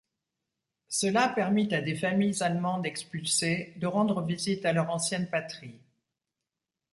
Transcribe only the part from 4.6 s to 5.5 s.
à leur ancienne